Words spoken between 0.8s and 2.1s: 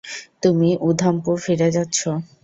উধামপুর ফিরে যাচ্ছ।